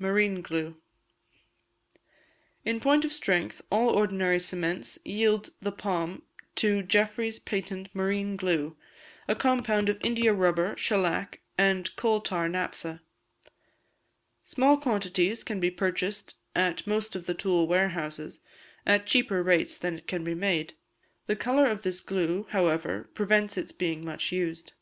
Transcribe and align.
Marine 0.00 0.40
Glue. 0.42 0.78
In 2.64 2.80
point 2.80 3.04
of 3.04 3.12
strength, 3.12 3.62
all 3.70 3.90
ordinary 3.90 4.40
cements 4.40 4.98
yield 5.04 5.50
the 5.62 5.70
palm 5.70 6.22
to 6.56 6.82
Jeffery's 6.82 7.38
Patent 7.38 7.88
Marine 7.94 8.34
Glue, 8.34 8.76
a 9.28 9.36
compound 9.36 9.88
of 9.88 10.04
India 10.04 10.32
rubber, 10.34 10.76
shellac, 10.76 11.38
and 11.56 11.94
coal 11.94 12.20
tar 12.20 12.48
naphtha. 12.48 13.00
Small 14.42 14.76
quantities 14.76 15.44
can 15.44 15.60
be 15.60 15.70
purchased 15.70 16.34
at 16.56 16.84
most 16.84 17.14
of 17.14 17.26
the 17.26 17.34
tool 17.34 17.68
warehouses, 17.68 18.40
at 18.84 19.06
cheaper 19.06 19.40
rates 19.40 19.78
than 19.78 19.96
it 19.96 20.08
can 20.08 20.24
be 20.24 20.34
made. 20.34 20.74
The 21.26 21.36
colour 21.36 21.68
of 21.70 21.84
this 21.84 22.00
glue, 22.00 22.48
however, 22.50 23.08
prevents 23.14 23.56
its 23.56 23.70
being 23.70 24.04
much 24.04 24.32
used. 24.32 24.72